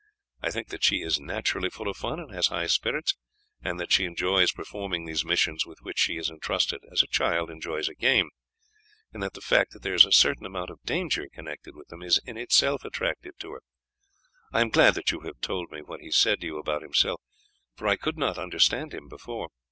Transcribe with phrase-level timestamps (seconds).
[0.41, 3.15] I think that she is naturally full of fun and has high spirits,
[3.61, 7.51] and that she enjoys performing these missions with which she is entrusted as a child
[7.51, 8.31] enjoys a game,
[9.13, 12.01] and that the fact that there is a certain amount of danger connected with them
[12.01, 13.61] is in itself attractive to her.
[14.51, 17.21] I am glad that you have told me what he said to you about himself,
[17.75, 19.49] for I could not understand him before.